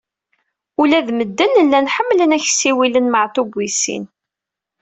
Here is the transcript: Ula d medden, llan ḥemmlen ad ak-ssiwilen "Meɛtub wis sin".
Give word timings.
Ula 0.81 0.99
d 1.07 1.09
medden, 1.17 1.53
llan 1.65 1.91
ḥemmlen 1.95 2.31
ad 2.35 2.35
ak-ssiwilen 2.41 3.07
"Meɛtub 3.11 3.49
wis 3.57 3.75
sin". 3.81 4.03